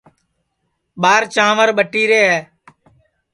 [1.01, 2.39] ٻار چانٚور ٻٹیرے ہے